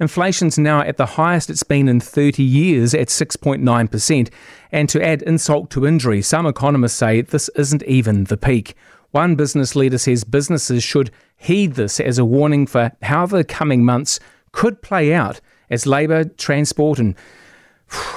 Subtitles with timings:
[0.00, 4.30] Inflation's now at the highest it's been in 30 years at 6.9%.
[4.72, 8.74] And to add insult to injury, some economists say this isn't even the peak.
[9.12, 13.84] One business leader says businesses should heed this as a warning for how the coming
[13.84, 14.18] months
[14.50, 17.14] could play out as labour, transport, and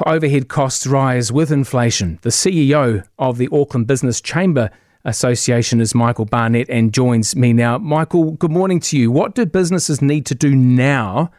[0.06, 2.20] overhead costs rise with inflation.
[2.24, 4.72] The CEO of the Auckland Business Chamber
[5.06, 7.78] Association is Michael Barnett and joins me now.
[7.78, 9.12] Michael, good morning to you.
[9.12, 11.32] What do businesses need to do now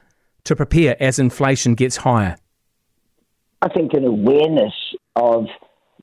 [0.48, 2.36] to prepare as inflation gets higher?
[3.60, 4.74] I think an awareness
[5.16, 5.46] of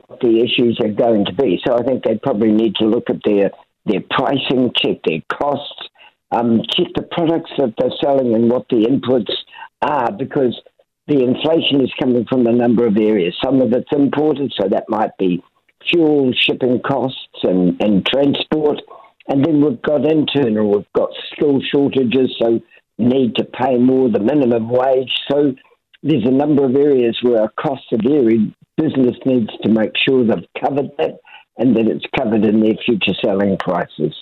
[0.07, 1.59] what the issues are going to be.
[1.65, 3.51] So I think they probably need to look at their
[3.85, 5.89] their pricing, check their costs,
[6.31, 9.31] um, check the products that they're selling and what the inputs
[9.81, 10.59] are, because
[11.07, 13.35] the inflation is coming from a number of areas.
[13.43, 15.43] Some of it's imported, so that might be
[15.87, 18.81] fuel, shipping costs, and, and transport.
[19.27, 22.59] And then we've got internal, we've got skill shortages, so
[22.97, 25.11] need to pay more the minimum wage.
[25.29, 25.53] So
[26.03, 28.53] there's a number of areas where our costs are varied.
[28.77, 31.19] Business needs to make sure they've covered that
[31.57, 34.13] and that it's covered in their future selling prices.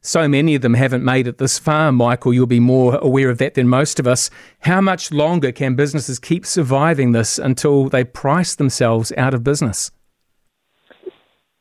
[0.00, 2.34] So many of them haven't made it this far, Michael.
[2.34, 4.30] You'll be more aware of that than most of us.
[4.60, 9.90] How much longer can businesses keep surviving this until they price themselves out of business?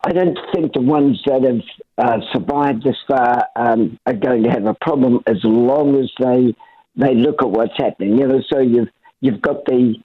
[0.06, 1.62] I don't think the ones that have
[1.98, 6.56] uh, survived this far um, are going to have a problem as long as they
[6.96, 8.18] they look at what's happening.
[8.18, 8.90] You know, so you've
[9.22, 9.96] you've got the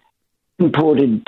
[0.58, 1.26] imported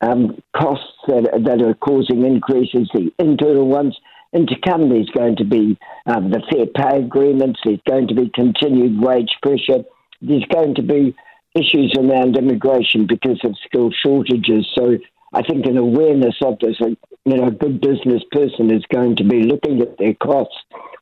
[0.00, 3.96] um, costs that, that are causing increases, the internal ones.
[4.32, 8.14] And to come, there's going to be um, the fair pay agreements, there's going to
[8.14, 9.84] be continued wage pressure,
[10.20, 11.14] there's going to be
[11.54, 14.66] issues around immigration because of skill shortages.
[14.76, 14.98] So
[15.32, 16.76] I think an awareness of this,
[17.24, 20.56] you know, a good business person is going to be looking at their costs.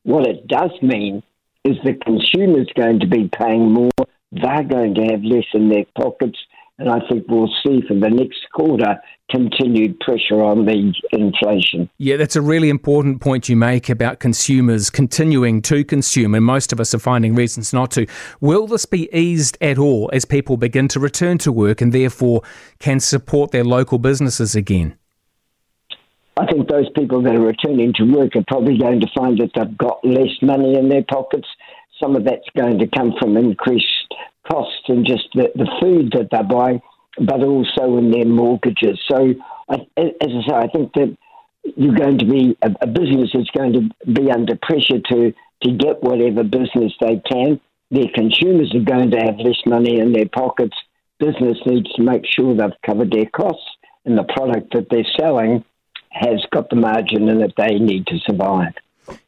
[0.05, 1.23] What it does mean
[1.65, 3.91] is the consumer's going to be paying more,
[4.33, 6.39] they're going to have less in their pockets,
[6.79, 9.01] and I think we'll see for the next quarter
[9.31, 11.89] continued pressure on the inflation.
[11.99, 16.73] Yeah, that's a really important point you make about consumers continuing to consume, and most
[16.73, 18.07] of us are finding reasons not to.
[18.41, 22.43] Will this be eased at all as people begin to return to work and therefore
[22.79, 24.97] can support their local businesses again?
[26.37, 29.51] I think those people that are returning to work are probably going to find that
[29.55, 31.47] they've got less money in their pockets.
[32.03, 34.15] Some of that's going to come from increased
[34.51, 36.81] costs and just the, the food that they're buying,
[37.19, 38.99] but also in their mortgages.
[39.11, 39.35] So,
[39.69, 41.17] I, as I say, I think that
[41.77, 45.33] you're going to be a, a business that's going to be under pressure to
[45.63, 47.61] to get whatever business they can.
[47.93, 50.77] Their consumers are going to have less money in their pockets.
[51.21, 53.69] Business needs to make sure they've covered their costs
[54.05, 55.65] and the product that they're selling
[56.13, 58.75] has got the margin in it they need to survive.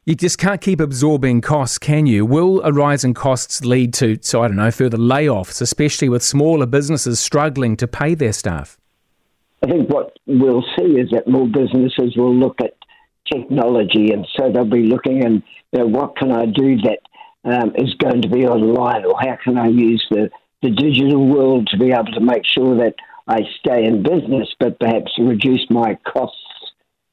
[0.05, 2.25] You just can't keep absorbing costs, can you?
[2.25, 6.23] Will a rise in costs lead to, so I don't know, further layoffs, especially with
[6.23, 8.77] smaller businesses struggling to pay their staff?
[9.63, 12.75] I think what we'll see is that more businesses will look at
[13.31, 16.99] technology, and so they'll be looking and you know, what can I do that
[17.43, 20.29] um, is going to be online, or how can I use the,
[20.61, 22.95] the digital world to be able to make sure that
[23.27, 26.44] I stay in business, but perhaps reduce my costs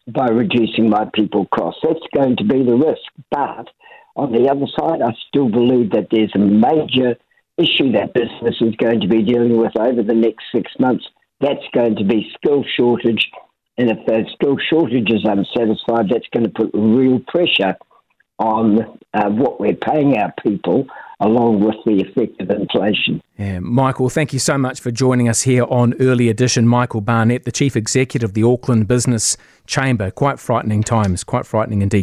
[0.09, 1.81] by reducing my people costs.
[1.83, 3.03] That's going to be the risk.
[3.31, 3.69] But
[4.17, 7.17] on the other side, I still believe that there's a major
[7.59, 11.07] issue that business is going to be dealing with over the next six months.
[11.41, 13.31] That's going to be skill shortage.
[13.79, 17.77] And if those skill shortages are unsatisfied, that's going to put real pressure
[18.39, 20.87] on uh, what we're paying our people
[21.23, 23.21] along with the effect of inflation.
[23.39, 26.67] Yeah, Michael, thank you so much for joining us here on Early Edition.
[26.67, 30.11] Michael Barnett, the Chief Executive of the Auckland Business Chamber.
[30.11, 32.01] Quite frightening times, quite frightening indeed.